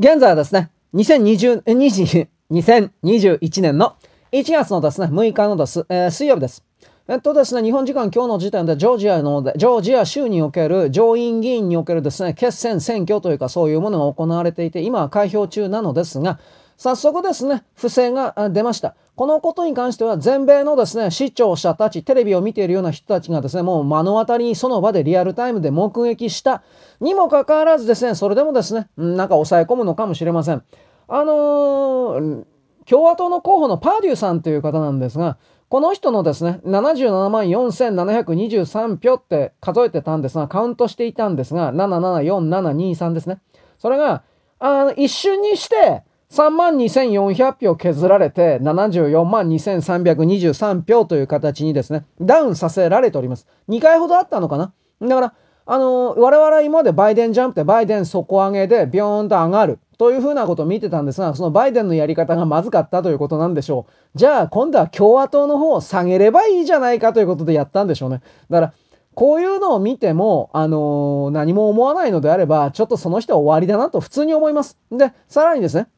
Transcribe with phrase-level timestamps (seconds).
[0.00, 3.96] 現在はですね、2020、20 2021年の
[4.32, 6.64] 1月のですね、6日のです、えー、水曜日です。
[7.06, 16.38] えっとですね、日本時間今日の時点でジョージアの、ジョージア州における上院議員におけるですね、決選選挙というかそういうものが行われていて、今は開票中なのですが、
[16.80, 18.94] 早速ですね、不正が出ました。
[19.14, 26.62] このことに関しては全米のですね、視聴者たち、テレビを見ているような人たちがですね、もう目の当たりにその場でリアルタイムで目撃した
[26.98, 30.62] にもかかわらずですね、それでもですね、なんか抑え込むのかもしれません。
[31.06, 32.44] あのー、
[32.86, 35.36] 共和党の候補のパーデューさんという方なんですが、
[35.68, 43.38] この人のですね、77万4723票って数えてたんですが、カウントしていたんですが、774723ですね。
[43.78, 44.22] それが、
[44.60, 53.48] あ一瞬にして、3万2400票削られて、74万2323票という形にですね、ダウンさせられております。
[53.68, 54.72] 2回ほどあったのかな？
[55.02, 55.34] だから、
[55.66, 64.18] あの我々今までバイデンジャンプでバイデン底上げでビョーンと上がるというふうなことを見てたんですが、そのバイデンのやり方がまずかったということなんでしょう。
[64.18, 68.22] じゃあ今度は共和党の方を下げればいいじゃないかということでやったんでしょうね。
[68.48, 68.72] だから、
[69.14, 74.78] こういうのを見ても、あのー、何も思わないのであれば、ちょっとその人は終わりだなと普通に思います。
[74.92, 75.88] で、さらにですね、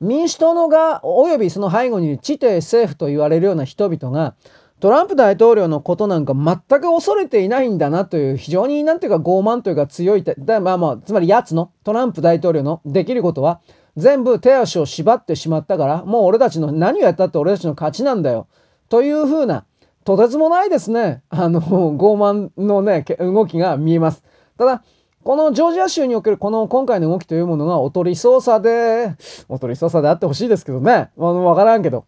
[0.00, 4.34] 民主党の側、およびその背後に地底政府と言われるような人々が、
[4.80, 13.60] トランプ大統領のことなんか全く恐れていないんだなという非常になんていうか傲慢というか強い、だまあまあ、つまり奴のトランプ大統領のできることは
[13.96, 18.46] 全部手足を縛ってしまったからもう俺たちの何をやったって俺たちの勝ちなんだよ。
[18.90, 19.64] というふうな
[20.04, 24.22] とてつもないですね、あの、傲慢のね、動きが見えます。
[24.58, 24.84] ただ、
[25.24, 29.16] このジョージア州におけるこの今回の動きというものがおとり捜査で、
[29.48, 31.10] おとり捜査であってほしいですけどね。
[31.18, 32.04] あ、わからんけど。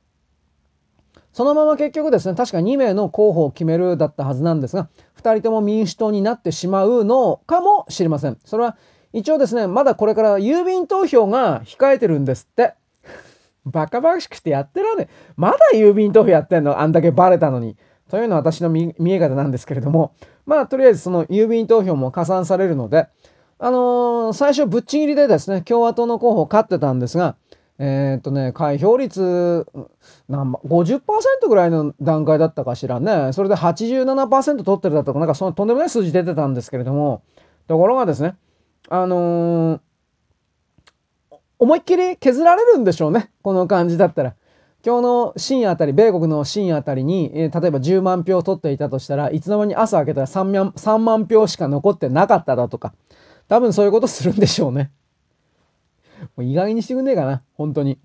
[1.32, 8.38] そのまま結局ですね、確か2名の候補を決めるだったはずなんですが、2人とも民主党になってしまうのかもしれません。
[8.44, 8.76] それは
[9.12, 12.74] 一応ですね、まだこれから郵便投票が控えてるんですって。
[13.64, 16.80] バカバカしくてやってらんねまだ郵便投票やってんの？
[16.80, 17.76] あんだけバレたのに。
[18.10, 20.14] というのは私の見え方なんですけれども、
[20.46, 23.08] まあとりあえずその郵便投票も加算されるので、
[23.58, 27.36] あのー、最初ぶっちぎりでですね、共和党の候補を勝ってたんですが、
[27.78, 29.66] えー、っとね、開票率、
[30.28, 31.00] なん50%
[31.48, 33.32] ぐらいの段階だったかしらね。
[33.32, 37.22] それで87%取ってるだとか、なんかそのとんでもない数字出てたんですけれども、
[37.66, 38.36] ところがですね、
[38.88, 39.80] あのー、
[41.58, 43.30] 思いっきり削られるんでしょうね。
[43.42, 44.34] この感じだったら。
[44.86, 52.94] 今日の深夜あたり、米国の深夜あたりに、えー、例えば10万票取っていたとしたらいつの間に朝開けたら 3, 万3万票しか残ってなかっただとか、
[53.48, 54.92] 多分そういうことするんでしょうね。
[56.36, 57.98] もう意外にしてくんねえかな、本当に。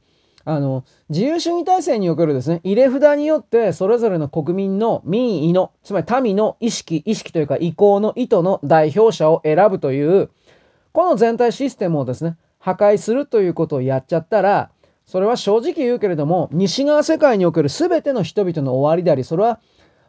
[0.44, 10.32] あの、自由主義体制におけるですね、入れ札によってそれぞれの国民の民意の、つまり民の意識、意識というか意向の意図の代表者を選ぶという、
[10.94, 14.72] この全体システムをですね、破壊するということをやっちゃったら、
[15.12, 19.60] それは正直言うけれども、西側世界における全ての人々の終わりであり、それは、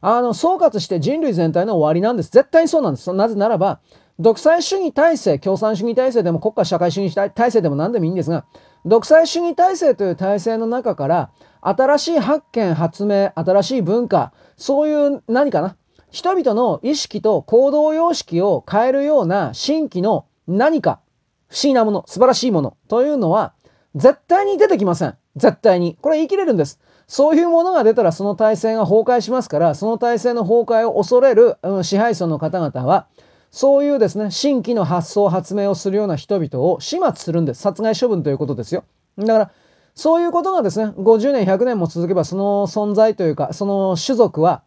[0.00, 2.30] あの、総括して人類全体の終わりなんです。
[2.30, 3.12] 絶対にそうなんです。
[3.12, 3.80] なぜならば、
[4.20, 8.44] 独裁主義体制、共産主義体制でも国家社会主義体制でも何でもいいんですが、
[8.84, 11.30] 独裁主義体制という体制の中から、
[11.62, 15.74] 新しい発見、発明、新しい文化、そういう何かな、
[16.12, 21.00] 人々の意識と行動様式を変えるような新規の何か、
[21.48, 23.54] 不思議なもの、素晴らしいものというのは、
[23.94, 25.16] 絶対に出てきません。
[25.36, 25.96] 絶対に。
[26.00, 26.80] これ言い切れるんです。
[27.06, 33.06] そういうものが出たらその体制が崩壊しますから、その体制の崩壊を恐れる、うん、支配層の方々は、
[33.50, 37.60] そういうですね、新規の発想、発明をするような人々を始末するんです。
[37.60, 38.84] 殺害処分ということですよ。
[39.18, 39.50] だから、
[39.94, 44.62] そういうことがですね、50年、100年も続けば、その存在というか、その種族は、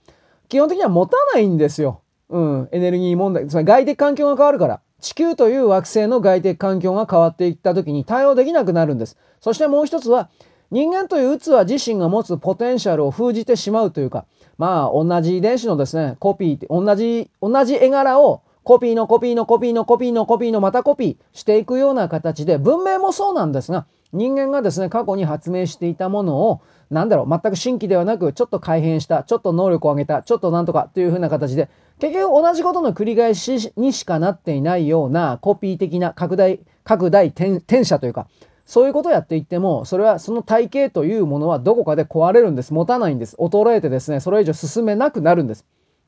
[0.50, 2.02] 基本的には持たないんですよ。
[2.30, 3.48] うん、エネルギー問題。
[3.48, 4.82] つまり外的環境が変わるから。
[5.02, 9.18] 地球という惑星の外的環境が変わっていった時に対応できなくなるんです。
[9.42, 10.30] そしてもう一つは、
[10.72, 14.26] 人間という器自身が持つポテンシャルを封じてしまうというか、
[14.58, 31.70] まあ、同じ遺伝子のですね、コピー、同じ、同じ絵柄をコピーのコピーのコピーのコピーのコピーのまたコピーしていくような形で、文明もそうなんですが、人間がですね、過去に発明していたものを、なんだろう、全く新規ではなく、ちょっと改変した、ちょっと能力を上げた、ちょっとなんとかというふうな形で、
[32.00, 38.28] 結局同じことの繰り返しにしかなっていないようなコピー的な拡大、拡大転写というか、
[38.66, 42.74] そういうことをやっていっても、それはその体系というものはどこかで壊れるんです。
[42.74, 43.36] 持たないんです。
[43.36, 45.68] 衰えてですね、それ以上進めなくなるんです。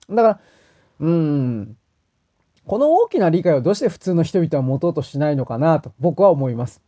[0.09, 0.39] だから、
[1.01, 1.77] うーん、
[2.67, 6.81] この大きな理解をどうして普通の人々は持とうとしないのかなと僕は思います。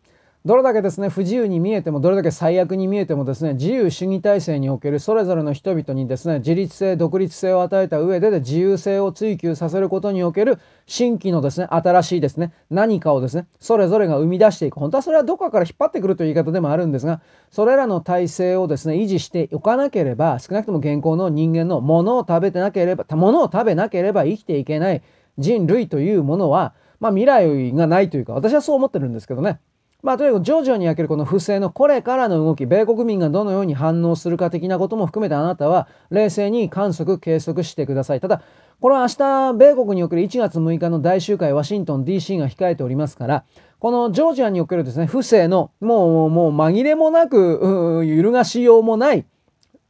[0.46, 14.80] どれだけですね、不自由に見えても、どれだけ最悪に見えてもですね、自由主義体制におけるそれぞれの人々にですね、自立性、独立性を与えた上でで自由性を追求させることにおける新規のですね、新しいですね、何かをですね、それぞれが生み出していく。
[14.80, 17.20] 本当はそれはどこかから引っ張ってくるという言い方でもあるんですが、
[17.52, 25.02] それらの体制をですね、維持しておかなければ、少なくとも現行の人間のものを食べてなければ、ものを食べなければ生きていけない
[25.40, 29.60] 人類というものは、まあ未来がないというか、私はそう思ってるんですけどね。
[30.02, 38.22] まあ、とにかく徐々に焼けるこの不正のこれからの動き、米国民がどのように反応するか的なことも含めてあなたは冷静に観測、計測してください。
[38.22, 38.42] ただ、
[38.80, 43.44] これは明日、米国における1月6日の大集会、ワシントン DC が控えておりますから、
[43.80, 49.26] このジョージアにおけるですね、不正の、もう、もう紛れもなく、揺るがしようもない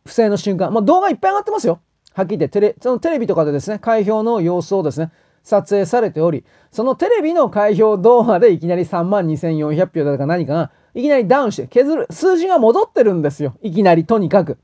[0.05, 1.81] 不正の瞬間、もう動画いっぱい上がってますよ。
[2.15, 5.11] はっきり言ってテレ、そのテレビとかでですね、開票の様子をですね、
[5.43, 13.55] 撮影されており、そのテレビの開票動画でいきなり3万2400票だとか何かが、いきなりダウンして削る、数字が戻ってるんですよ。
[13.61, 14.57] いきなり、とにかく。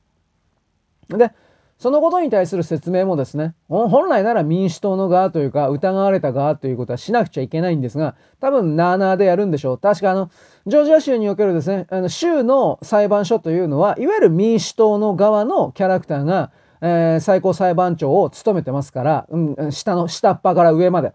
[1.10, 1.32] で、
[1.78, 9.78] そのことに対する説明もですね、本来なら民主党の側というか、疑われた側ということはしなくちゃいけないんですが、多分、なーなーでやるんでしょう。
[9.78, 10.30] 確かあの、
[10.68, 16.52] ジョージア州におけるですね、あの州の裁判所というのは、いわゆる民主党の側のキャラクターが、
[16.88, 21.14] えー、最高裁判長を務めてますから、うん、下の、下っ端から上まで。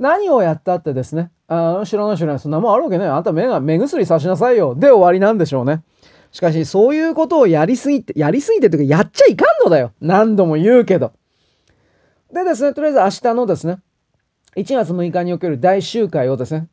[0.00, 3.08] 何をやったってですね、あ知らない知らない、そんなもんあるわけない。
[3.08, 4.74] あんた目が、目薬さしなさいよ。
[4.74, 5.84] で終わりなんでしょうね。
[6.32, 9.92] しかし、そういうことをやりすぎて、やりすぎてというか、やっちゃいかんのだよ。
[10.00, 11.12] 何度も言うけど。
[12.32, 13.78] でですね、とりあえず明日のですね、
[14.56, 16.66] 1月6日における大集会をですね、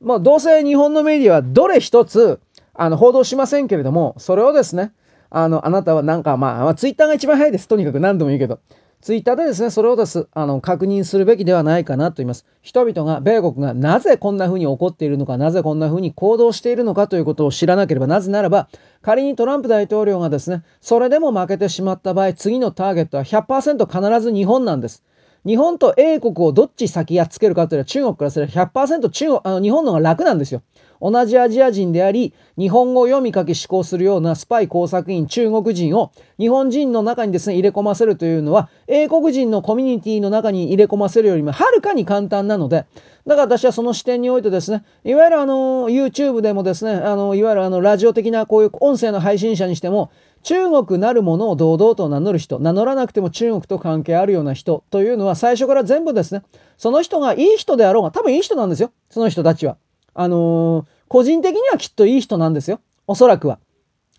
[0.00, 2.38] まあ、どうせ日本のメディアはどれ一つ、
[2.74, 4.92] あの、報道しませんけれども、それをですね、
[5.34, 7.66] あの、あなたはなんか、まあ、まあ、ツイッターが一番早いです。
[7.66, 8.60] とにかく何度も言うけど。
[9.00, 12.46] ツイッターでですね、それをです、あの、確認するべきではないかなと言います。
[12.60, 18.68] 人々が、米国がなぜこんな風に起こっているのか、なぜこんな風に行動しているのかということを知らなければ、なぜならば、
[19.00, 25.02] 仮にトランプ大統領がですね、それでも負けてしまった場合、次のターゲットは100%必ず日本なんです。
[25.44, 30.62] 日本と英国をどっち先やっつけるかというのは中国からすれば100%中国、あの、日本の方が楽なんですよ。
[31.02, 42.86] 同じアジア人であり、日本語を読み書き思考するようなスパイ工作員中国人を日本人の中にですね、入れ込ませるというのは、英国人のコミュニティの中に入れ込ませるよりもはるかに簡単なので、
[43.26, 50.10] だから私はその視点においてですね、いわゆるあの、YouTube でもですね、あの、いわゆるあの、ラジオ的なこういう音声の配信者にしても、
[50.44, 56.42] 中国なるものを堂々と名乗る人、名乗らなくても中国と関係あるような人というのは最初から全部ですね、
[56.76, 58.92] その人がいい人であろうが、多分いい人なんですよ。
[59.10, 59.76] その人たちは。
[60.14, 62.80] あのー、個人的にはきっといい人なんですよ。
[63.06, 63.58] おそらくは。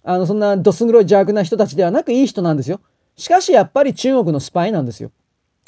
[0.04, 2.82] あの、そんなどす黒い邪悪な人たちではなくいい人なんですよ。
[3.16, 5.12] しかしやっぱり中国のスパイなんですよ。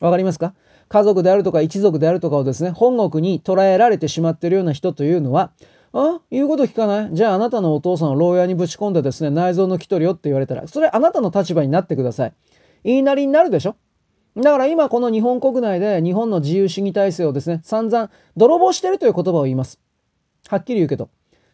[0.02, 0.54] わかりますか？
[0.90, 5.52] 家族であるとか一族であるとかをですね、本国に捉えられてしまってるような人というのは、
[5.94, 7.10] あ言うこと聞かない？
[7.14, 12.34] じゃああなたのお父さんを牢屋にぶち込んでですね、内臓のき取りよって言われたら、それあなたの立場になってください。
[12.84, 13.78] 言いなりになるでしょ？
[14.36, 19.80] だから今この日本国内で日本の自由主義体制をですね、散々泥棒してるという言葉を言います。
[20.50, 21.10] はっきり言うけど。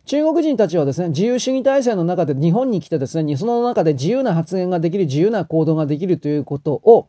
[0.06, 7.08] 中国人たちはですね、自由主義体制の中で日本に来てですね、その中で自由な発言ができる、自由な行動ができるということを、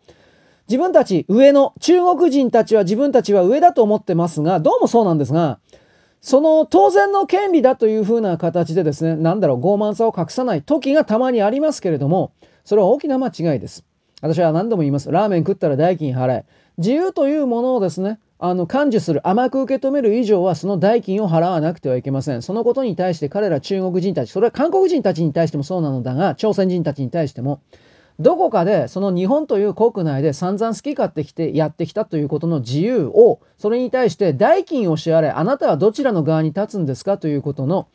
[0.68, 5.58] 自分たち上の、中国人たちは自分たちは上だと思ってますが、どうもそうなんですが、
[6.20, 12.32] その当然の権利だというふうな形でですね、なんだろう、傲慢さを隠さない時がたまにありますけれども、
[12.64, 13.84] それは大きな間違いです。
[14.20, 15.10] 私は何度も言います。
[15.10, 16.44] ラーメン食ったら代金払え。
[16.78, 22.42] 自由というものをですね、あの、感受する、甘く受け止める以上は、その代金を払わなくてはいけません。
[22.42, 27.60] そのことに対して彼ら中国人たち、それは韓国人たちに対してもそうなのだが、朝鮮人たちに対しても、
[28.18, 37.86] どこかでその日本という国内で散々好き勝手きてやってきたということの自由を、それに対して代金を支払い、あなたはどちらの側に立つんですかということの、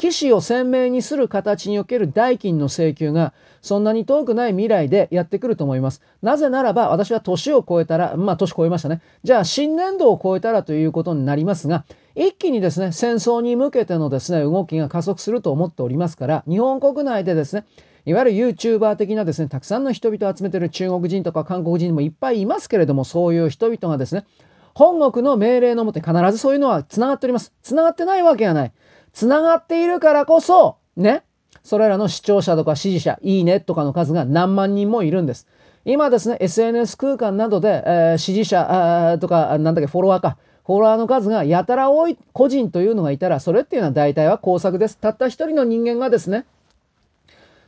[0.00, 6.00] 騎士を鮮明にする形における代金の請求がそんなに遠くない未来でやってくると思います。
[6.22, 9.02] なぜならば私は年を超えたら、まあ年超えましたね。
[9.24, 17.66] じゃあ新年度を超えたらということになりますが、一気にですね、戦争に向けてのですね、動きが加速すると思っておりますから、日本国内でですね、
[18.06, 24.24] いわゆる YouTuber 的なですね、たくさんの人々を集めてる中国人とか韓国人もいっぱいいますけれども、そういう人々がですね、
[24.72, 27.52] 本国の命令のもと必ずそういうのは繋がっております。
[27.62, 28.72] 繋がってないわけがない。
[29.12, 31.22] 繋がっているからこそ、ね、
[31.62, 35.46] それらの視聴者とか支持者、いいねとかの数が何万人もいるんです。
[35.84, 40.36] 今ですね、SNS 空間などで、えー、支持者とか、なんだっけ、フォロワーか。
[40.64, 44.98] フォロワーの数がやたら多い個人というのがいたら、それっていうのは大体は工作です。
[44.98, 46.44] たった一人の人間がですね、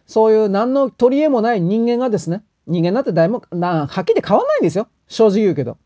[0.06, 4.88] そういう何の取り柄もない人間がですね、人間なんて誰も、な、はっきり変わんないんですよ。
[5.08, 5.78] 正直言うけど。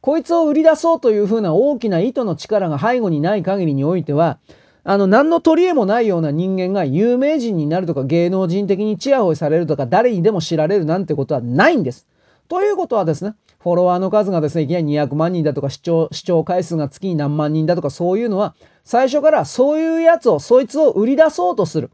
[0.00, 4.38] こいつを売り出そうというふうな大きな意図の力が背後にない限りにおいては、
[4.88, 12.06] あの、何の取り柄もないような人間が有名人になるとか芸能人的にチヤホヤされるとか誰にでも知られるなんてことはないんです。
[12.48, 21.90] ということはですね、フォロワーの数がですね、いきなり200万人だとか視聴、視聴回数が月に何万人だとかそういうのは、最初からそういうやつを、そいつを売り出そうとする。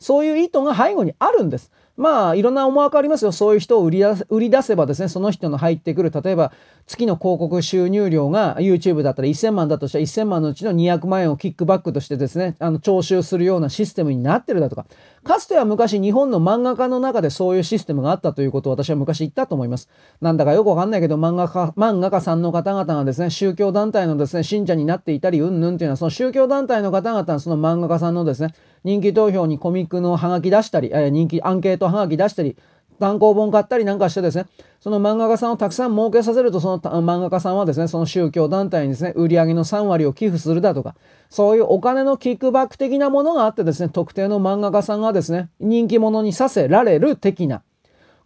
[0.00, 1.70] そういう意図が背後にあるんです。
[1.96, 3.32] まあ、いろんな思惑ありますよ。
[3.32, 6.52] そういう人を売り出売り出せばですね、その人の入ってくる、例えば、
[6.86, 14.86] 月の広告収入量が YouTube だったら1000万だとしたら1000万のうちの200万円をキックバックとしてですね、あの、徴収するようなシステムになってるだとか、
[15.24, 19.88] かつては昔日本の漫画家の中でそういうシステムがあったということを私は昔言ったと思います。
[20.20, 28.54] なんだかよくわかんないけど、漫画家、漫画家さんの方々がですね、宗教団体のですね、信者になっていたり、うんぬんっていうのは、その宗教団体の方々その漫画家さんのですね、
[28.86, 32.56] 人気投票にコミックのハガキ出したり、え、人気アンケートハガキ出したり、
[33.00, 34.46] 単行本買ったりなんかしてですね、
[34.78, 40.94] その漫画家さんをたくさん儲けさせると、その漫画家さんはですね、その宗教団体にですね、売り上げの3割を寄付するだとか、
[41.30, 47.62] そういうお金のキックバック的なものがあってですね、特定の漫画家さんがですね、人気者にさせられる的な、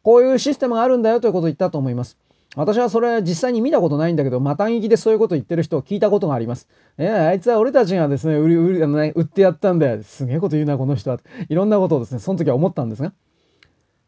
[0.03, 2.19] こういうシステムがあるんだよということを言ったと思います。
[2.57, 6.69] 私はそれ実際に見たことないんだけど、また聞きでそういうこと言ってる人を聞いたことがあります。
[6.99, 10.03] えー、あいつは俺たちがですね、売り、売り、あのね、売ってやったんだよ。
[10.03, 11.21] すげえこと言うな、この人は。
[11.49, 13.13] いろんなことをですね、その時は思ったんですが。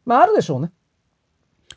[0.04, 0.72] まあ、あるでしょうね。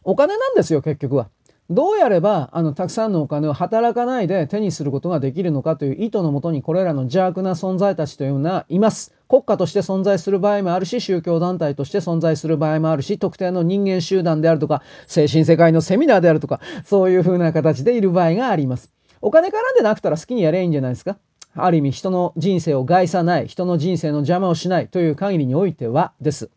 [0.03, 1.29] お金なんですよ、結局は。
[1.69, 9.14] どうやれば、あの、たくさんのお金を働かないで手にすることができるのかという意図のもとに、これらの邪悪な存在たちというのはいます。
[9.27, 18.91] 国家として存在する場合もあるし、宗教団体として存在する場合もあるし、特定の人間集団であるとか、精神世界のセミナーであるとか、そういう風な形でいる場合があります。
[19.21, 21.17] お金絡んでなくたら好きにやればいいんじゃないですか。
[21.55, 26.49] ある意味、人の人生を害さない、人の人生の邪魔をしないという限りにおいてはです。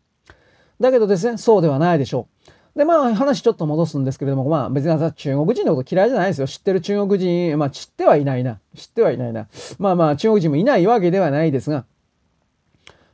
[0.79, 2.49] だけどですね、そうではないでしょう。
[2.77, 6.47] で、まあ話ちょっと戻すんですけれども、まあ別に、中国人のこと嫌いじゃないですよ。
[6.47, 8.59] 知ってる中国人、まあ知ってはいないな。
[8.75, 9.47] 知ってはいないな。
[9.79, 11.85] まあまあ中国人もいないわけではないですが、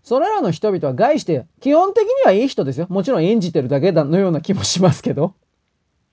[0.06, 2.86] それらの人々は害して、基本的にはいい人ですよ。
[2.90, 5.34] もちろん演じてるだけだのような気もしますけど。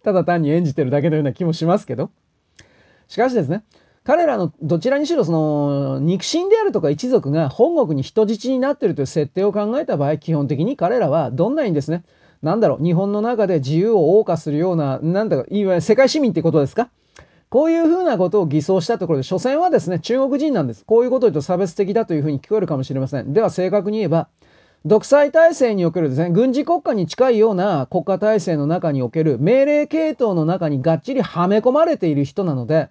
[0.02, 2.10] ただ単に演じてるだけのような気もしますけど。
[3.06, 3.64] しかしですね、
[4.02, 12.02] 彼らのどちらにしろその肉親であるとか一族が本国に人質になってるという設定を考えた場合、基本的に彼らはどんなにですね、
[12.40, 16.88] なんだろう、日本の中で自由を謳歌するような、なんだろう、いわゆる世界市民ってことですか？
[17.52, 20.86] こういうふうなことを偽装したところで、所詮はですね、中国人なんです。
[20.86, 23.34] こういうことを言うと差別的だというふうに聞こえるかもしれません。
[23.34, 24.28] では正確に言えば、
[24.86, 32.88] 独裁体制におけるですね、軍事国家に近いような国家体制の中における命令系統の中にがっちりはめ込まれている人なので、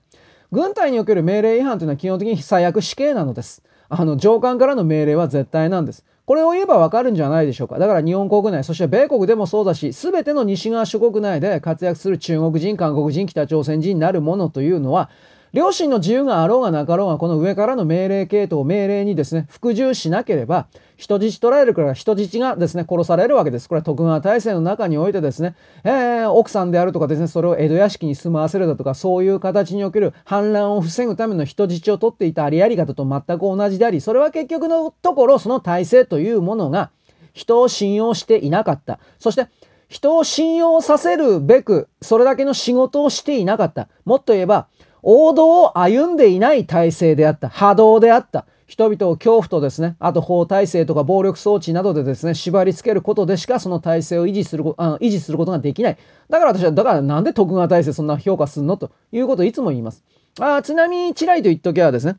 [0.51, 3.63] 軍隊における命令違反というのは基本的に最悪死刑なのです。
[3.89, 6.05] あの、上官からの命令は絶対なんです。
[6.31, 7.77] これを言えばわかるんじゃないでしょうか。
[7.77, 15.09] だから日本国内、そして米国でもそうだし、すべての西側諸国内で活躍する中国人、韓国人、北朝鮮人になるものというのは、
[15.51, 20.67] 両親の自由があろうがなかろうが、この上からの命令系統、命令にですね、服従しなければ、
[21.01, 23.67] 人質取られるから人質がですね、殺されるわけです。
[23.67, 36.91] これは徳川体制の中においてですね、えー、奥さんであるとかですね、それを江戸屋敷に住まわせるだとか、そういう形における反乱を防ぐための人質を取っていたありあり方と全く同じであり、それは結局のところ、その体制というものが、
[37.33, 38.99] 人を信用していなかった。
[39.17, 39.47] そして、
[39.89, 43.87] 人を信用させるべく、それだけの仕事をしていなかった。
[44.05, 44.67] もっと言えば、
[45.01, 47.49] 王道を歩んでいない体制であった。
[47.49, 48.45] 波動であった。
[48.71, 55.97] 人々を恐怖とですね、あと法体制とか暴力装置などでですね、縛り付けることでしかその体制を維持するあ維持することができない。
[56.29, 60.05] だから私は、だからなんで徳川体制そんな評価すんのということをいつも言います。
[60.39, 62.15] あちなみに、チラリと言っときゃですね、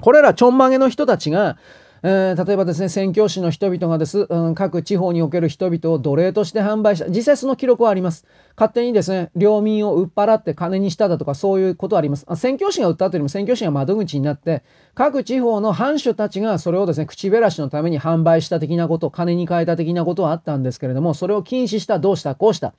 [0.00, 1.56] これらちょんまげの人たちが、
[2.02, 7.08] えー、例えばですね、宣教師の人々がです、うん、各地方における人々を奴隷として販売した。
[7.08, 8.26] 実際その記録はあります。
[8.56, 12.26] 勝手にですね、領民を売っ払って金にしただとかそういうことはあります。
[12.36, 14.62] 宣教師が売ったというよりも宣教師が窓口になって、
[14.94, 22.74] 各地方の藩主たちがそれをですね、口減らしのために販売した的なこと、金に変えた的なことはあったんですけれども、それを禁止した、どうした、こうした。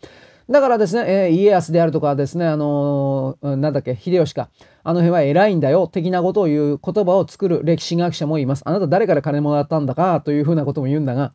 [0.49, 4.49] だからですね、えー、家康であるとかですね、あのー、なんだっけ、秀吉か。
[4.83, 8.61] あの辺は偉いんだよ、的なことを言う言葉を作る歴史学者もいます。
[8.65, 11.33] あなた誰から金もらったんだか、というふうなことも言うんだが、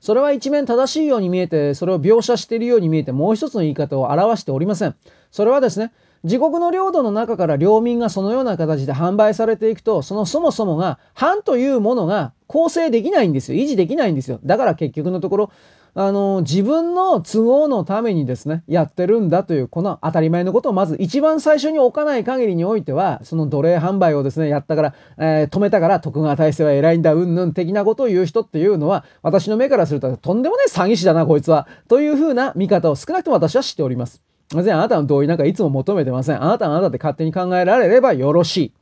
[0.00, 4.94] それは一面正しいように見えて、それを描写しているように見えて、もう一つの言い方を表しておりません。
[5.30, 5.92] それはですね、
[6.24, 13.58] 自国の領土の中から領民がそのような形で販売されていくと、そのそもそもが、藩というものが構成できないんですよ。
[13.58, 14.40] 維持できないんですよ。
[14.44, 15.50] だから結局のところ、
[15.96, 31.68] あの、自分の都合のためにですね、やってるんだという、この当たり前のことをまず一番最初に置かない限りにおいては、その奴隷販売をですね、やったから、えー、止めたから徳川体制は偉いんだ、うんぬん的なことを言う人っていうのは、私の目からするととんでもない詐欺師だな、こいつは。
[31.88, 34.20] というふうな見方を少なくとも私は知っております。
[34.54, 36.42] 別にあなたの同意なんかいつも求めてません。
[36.42, 38.72] あなたはあなたで勝手に考えられればよろしい。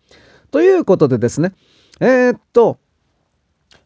[0.50, 1.52] ということでですね、
[2.00, 2.78] えー、っと、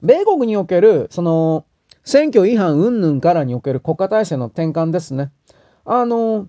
[0.02, 1.64] 米国における、その、
[2.06, 5.32] 選挙違反云々からにおける国家体制の転換ですね。
[5.84, 6.46] あの、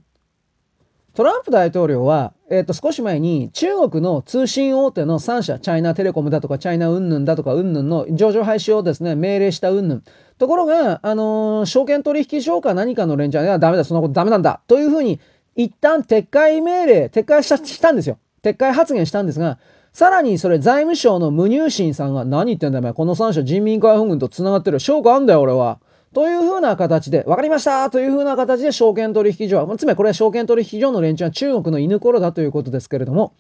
[1.16, 10.02] トランプ大統領は、えっ、と、少し前に中国の通信大手の3社、チャイナテレコムだとか、チャイナ云々だとか、云々の上場廃止をですね、命令した云々。
[10.38, 14.62] ところが、あのー、証券取引所か何かの連中は、ダメだ、そんなことダメなんだ。
[14.68, 15.20] というふうに、
[15.56, 18.20] 一旦撤回命令、撤回したんですよ。
[18.44, 19.58] 撤回発言したんですが、
[19.98, 22.94] さらにそれ財務省の無入信さんが何言ってんだよ、お前。
[22.94, 24.80] この3社人民解放軍と繋がってる。
[24.80, 25.80] 証拠あんだよ、俺は。
[26.14, 33.34] というふうな形で、わかりましたというふうな形で証券取引所は、つまりこれは証券取引所の連中は中国の犬頃だということですけれども、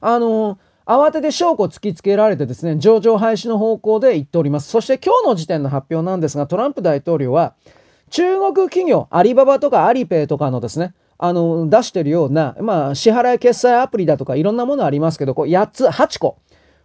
[0.00, 4.68] あの慌てて証拠を突きつけられてですね、上場廃止の方向で言っております。
[4.68, 7.54] そして今日の時点の発表なんですが、トランプ大統領は、
[8.10, 16.38] 中国企業、アリババとかアリペイとかのですね、あの、出してるような、まあ、支払い決済アプリだとかいろんなものありますけど、こう8つ、8個。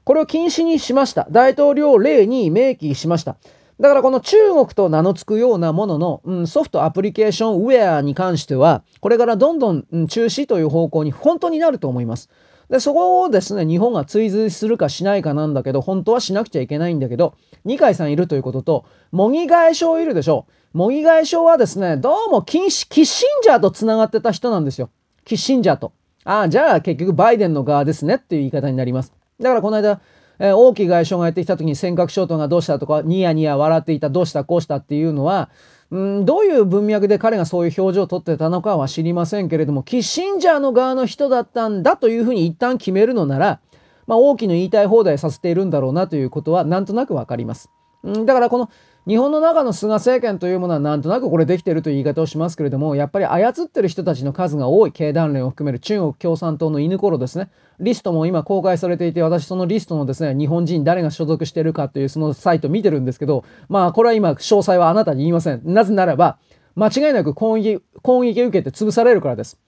[0.04, 1.26] これを禁止にしました。
[1.32, 3.38] 大統領令に明記しました。
[3.80, 12.30] だからこの中国と名の付くようなものの、うん、ソフトアプリケーションウェアに関しては、これからどんどん、うん、中止という方向に本当になると思います。
[12.70, 20.78] で、そこをですね、日本が追随するかしないかなんだけど、本当はしなくちゃいけないんだけど、二階さんいるということと、茂木外相いるでしょう。
[20.78, 23.06] 茂木外相はですね、どうもキッシン
[23.44, 24.90] ジャーと繋がってた人なんですよ。
[25.26, 25.94] キッシンジャーと。
[26.24, 29.14] ああ、じゃあ結局バイデンの側ですねっていう言い方になります。
[29.40, 30.02] だからこの間、
[30.40, 35.50] えー、王毅外相がやってきた時に尖閣諸島がどうしたとか、ニヤニヤ笑っていた、どうしたこうしたっていうのは、
[35.92, 43.60] うん、どういう文脈で彼がそういう表情をとってたのかは知りませんけれども、キッシンジャーの側の人だったんだというふうに一旦決めるのなら、
[44.08, 47.70] まあ、大きな言いたい放題させているんだろうなということはなんとなくわかります。
[48.04, 48.70] うん、だからこの
[49.08, 57.52] 日本の中の菅政権というものはなんとなくこれできているという言い方をしますけれども、やっぱり操ってる人たちの数が多い経団連を含める中国共産党の犬頃ですね。
[57.80, 65.62] リストも今公開されていて、私そのリストのですね、日本人誰が所属してるかというそのサイト見てるんですけど、まあこれは今詳細はあなたに言いません。
[65.64, 66.40] なぜならば、
[66.74, 69.60] 間違いなく攻撃、攻撃受けて潰されるからです。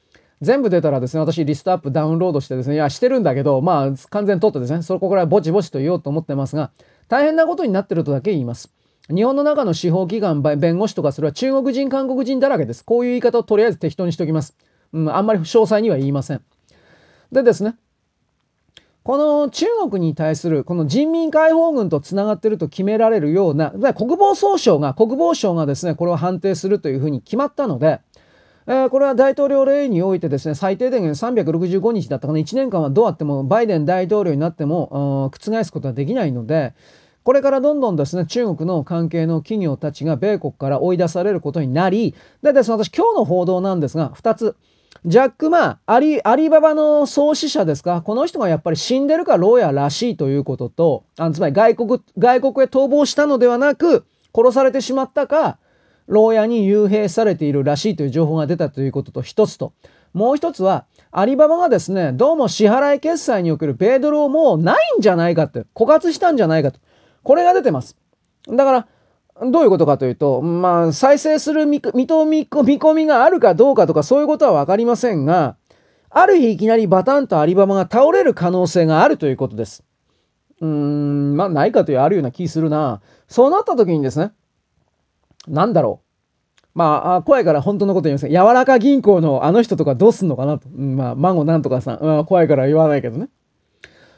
[0.41, 6.71] 全部出たらですね、私リストアップダウンロードしてですね、いや、してるんだけど、まあ完全取ってですね、そこからぼちぼちと言おうと思ってますが、
[7.07, 8.71] 大変なことになってるとだけ言います。
[9.13, 12.83] 日本の中の司法機関、弁護士とかそれは中国人、韓国人だらけです。
[12.83, 14.55] こういう言い方をとりあえず適当にしておきます。
[14.93, 16.41] うん、あんまり詳細には言いません。
[17.31, 17.75] でですね、
[19.03, 28.01] この中国に対するこの人民解放軍とつながってると決められるような、国防総省が、国防省がですね、これを判定するというふうに決まったので、
[28.67, 36.73] えー、これは大統領令においてですね、最低で365日だったかな、1年間はどうあっても、バイデン大統領になっても、覆すことはできないので、
[37.27, 44.55] これからどんどんですね、中国の関係の企業たちが米国から追い出されることになり、でです、私今日の報道なんですが、2つ。
[45.03, 48.01] ジャック・マー、アリ、アリババの創始者ですか？
[48.01, 55.57] この人がやっぱり死んでるか牢屋らしいということと、あつまり外国、外国へ逃亡したのではなく、殺されてしまったか、
[56.07, 59.73] 牢屋に幽閉されているらしいという情報が出たということと一つと、
[60.13, 66.79] もう一つは、アリババがですね、どうも支払い決済における米ドルをもうないんじゃないかって、枯渇したんじゃないかと。
[67.27, 67.97] これが出てます。
[68.47, 68.87] だから、
[69.51, 75.57] どういうことかというと、まあ、再生する見込みがあるかどうかとかそういうことはわかりませんが、
[76.09, 79.83] ある日いきなりバタンとアリババが倒れる可能性があるということです。
[80.61, 83.01] うーん、まあ、ないかというあるような気するな。
[83.27, 84.31] そうなった時にですね、
[85.49, 86.77] なんだろう。
[86.77, 90.69] まあ、怖いから本当のこと言います柔らか銀行のあの人とかどうすんのかなと。
[90.69, 91.97] まあ、孫なんとかさん。
[91.97, 93.27] うん、怖いから言わないけどね。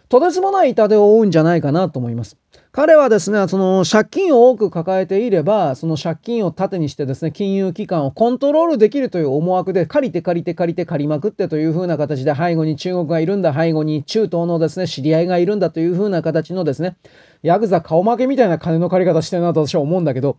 [0.09, 2.35] とてつもない痛手を負うんじゃないかなと思います。
[2.71, 16.95] 彼はですね、その借金を多く抱えていれば、その借金を盾にしてですね、金融機関をコントロールできるという思惑で、借りて借りて借りて借りまくってという風な形で、背後に中国がいるんだ、背後に中東のですね、知り合いがいるんだという風な形のですね、
[17.41, 20.38] ヤクザ顔負けみたいな金の借り方してるなと私は思うんだけど、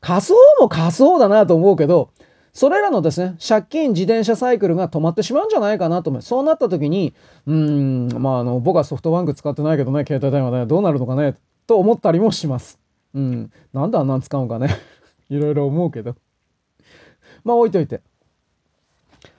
[0.00, 2.10] 貸す方も貸す方だなと思うけど、
[2.52, 6.22] それらのですね、借金自転車サイクルが止まってしまうんじゃないかなと思う。
[6.22, 7.14] そうなった時に、
[7.48, 11.34] うん、まあ、あの、僕はソフトバンク使ってないけどね、携帯電話ね、どうなるのかね、
[11.66, 12.78] と思ったりもします。
[13.14, 13.52] うん。
[13.72, 14.68] なんであんなん使うんかね。
[15.30, 16.16] いろいろ思うけど。
[17.44, 18.02] まあ置いといて。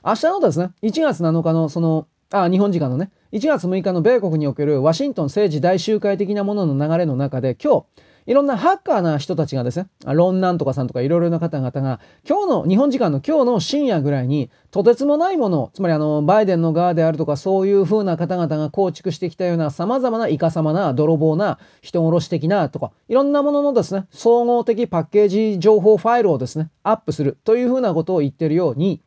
[0.03, 7.85] 明日のですね、1月7日のその、あ、日本時間のね、1月6日の米国におけるワシントン政治大集会的なものの流れの中で、今日、
[8.27, 29.01] いろんなハッカーな人たちがですね、ロンナンとかさんとかいろいろな方々が、今日の、日本時間の今日の深夜ぐらいに、とてつもないもの、つまりあの、バイデンの側であるとか、そういう風な方々が構築してきたような様々なイカ様な、泥棒な、人殺し的なとか、いろんなもののですね、総合的パッケージ情報ファイルをですね、アップするという風なことを言ってるように、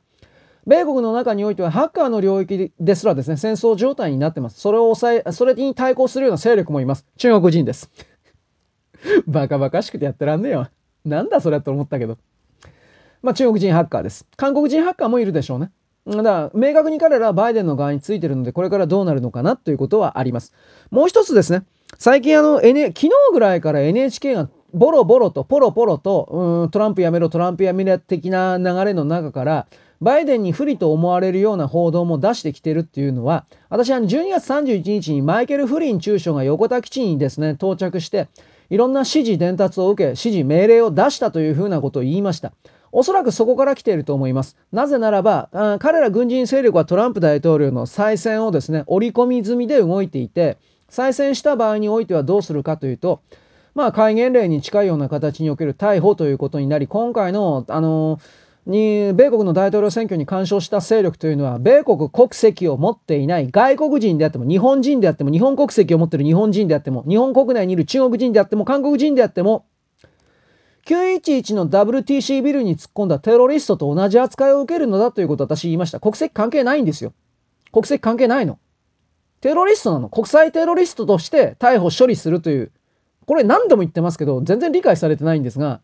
[0.69, 4.61] 米国の中においてはハッカーの領域ですらですね、戦争状態になってます。
[4.61, 7.07] それを抑え、それに対抗するような勢力もいます。
[7.17, 7.91] 中国人です。
[9.27, 10.69] バカバカしくてやってらんねえよ。
[11.05, 12.19] なんだそれと思ったけど。
[13.23, 14.27] まあ中国人ハッカーです。
[14.37, 15.71] 韓国人ハッカーもいるでしょうね。
[16.07, 20.53] だから明確に彼らはバイデンの側についてるので、これからどうなるのかなということはあります。
[20.91, 21.65] もう一つですね、
[21.99, 29.67] 最近あの、N、昨日ぐらいから NHK がボロボロとポロポロと、うん、トランプやめろ、トランプやめろ的な流れの中から、
[30.01, 38.29] バイデンに不利と思われるような報道も出してきてるっていうのは、私は12月31日にマイケル・フリン中将が横田基地にですね、到着して、
[38.71, 42.53] いろんな指示伝達を受け、指示命令を出したというふうなことを言いました。
[42.93, 44.57] おそらくそこから来ていると思います。
[44.73, 50.57] なぜならば、彼ら軍人勢力はトランプ大統領の再選をですね、織り込み済みで動いていて、
[50.89, 53.21] 再選した場合においてはどうするかというと、
[53.75, 58.19] まあ、戒厳令に近いような形における逮捕ということになり、今回の、あの
[58.69, 69.67] に、米国の大統領選挙に干渉した勢力というのは、米国国籍を持っていない外国人であっても、日本人であっても、日本国籍を持っている日本人であっても、日本国内にいる中国人であっても、韓国人であっても、
[70.87, 76.01] 911の WTC ビルに突っ込んだテロリストと同じ扱いを受けるのだということを私言いました。
[76.01, 77.13] 国籍関係ないんですよ。
[77.73, 78.59] 国籍関係ないの。
[79.41, 80.09] テロリストなの。
[80.09, 82.73] 国際テロリストとして逮捕処理するという。
[83.27, 85.83] これ何度も言ってますけど、全然理解されてないんですが、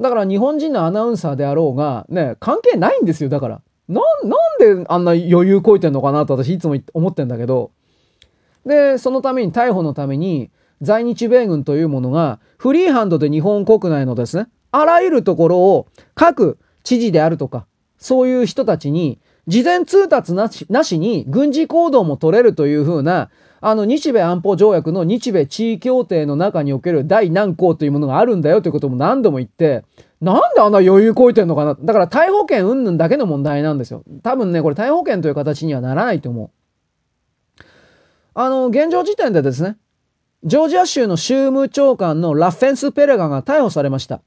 [0.00, 3.60] だから日本人のアナウンサーであろうが、ね、関係ないんですよ、だから。
[3.88, 7.70] な、なんであんな余裕こいてんのかなと私いつも思ってんだけど。
[8.64, 17.66] で、そのために、逮捕のために、在日米軍というものが、フリーハンドで日本国内のですね、あらゆるところを各知事であるとか、
[17.98, 23.30] そういう人たちに、事前通達なしなしに軍事行動も取れるというふうな、
[23.62, 29.84] あの日米安保条約の日米地位協定の中における第何項というものがあるんだよということも何度も言って、
[30.20, 31.74] なんであんな余裕こいてんのかな？
[31.74, 34.02] だから逮捕権云々だけの問題なんですよ。
[34.22, 37.62] 多分ね、これ逮捕権という形にはならないと思う。
[38.32, 39.76] あの、現状時点でですね、
[40.44, 44.22] ジョージア州の州務長官のラフェンス・ペレガが逮捕されました。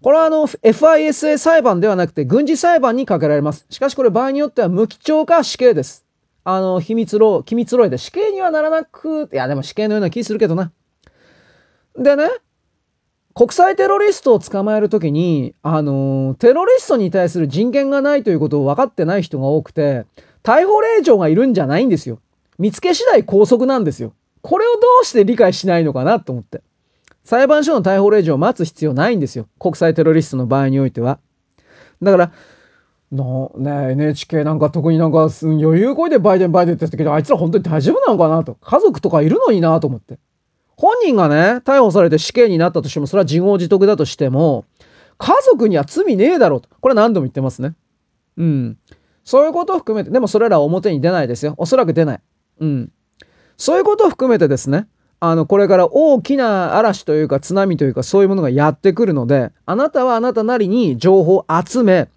[0.00, 3.66] これはあの、FISA 裁判ではなくて軍事裁判にかけられます。
[3.68, 6.06] しかしこれ場合によっては無期懲か死刑です。
[6.50, 10.72] あの、秘密漏、機密漏洩で死刑にはならなく、いやでも死刑のような気するけどな。
[11.94, 12.30] でね、
[13.34, 20.06] 国際テロリストを捕まえるときに、あの、テロリストに対する人権がないということを分かってない人が多くて、
[20.42, 22.18] 逮捕令状がいるんじゃないんですよ。
[22.58, 24.14] 見つけ次第拘束なんですよ。
[24.40, 26.62] これをどうして理解しないのかなと思って。
[27.24, 29.48] 裁判所の逮捕令状を待つ必要ないんですよ。
[29.58, 31.18] 国際テロリストの場合においては。
[32.00, 32.32] だから、
[33.12, 38.54] のね、NHK なんか特になんか余裕こいでバイデンバイデンって言ったけど、あいつら本当に大丈夫なのかなと。
[38.54, 40.18] 家族とかいるのになと思って。
[40.76, 44.64] 本人がね、逮捕されて死刑になったとしても、それは自業自得だとしても、
[45.16, 46.68] 家族には罪ねえだろうと。
[46.80, 47.74] これ何度も言ってますね。
[48.36, 48.78] うん。
[49.24, 51.54] そういうことを含めて、でもそれらは表に出ないですよ。
[51.56, 52.20] おそらく出ない。
[52.60, 52.92] うん。
[53.56, 54.86] そういうことを含めてですね、
[55.20, 62.08] あの、これから大きな嵐というか津波というかそういうものがやってくるので、あなたはあなたなりに情報を集め、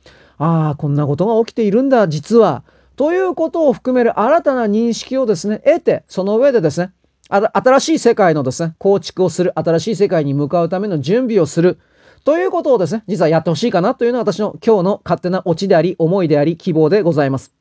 [0.43, 2.63] ああ、こんなことが起きているんだ、実は。
[2.95, 6.91] ということを含める新たな認識をですね、得て、その上でですね、
[7.29, 11.77] 新しい世界のですね、構築をする、新しい世界に向かうための準備をする。
[12.25, 17.53] ということをですね、実はやってほしいかなというのは私の今日の勝手なオチであり、思いであり、希望でございます。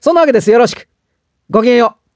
[0.00, 0.50] そんなわけです。
[0.50, 0.88] よろしく。
[1.50, 2.07] ごきげんよう。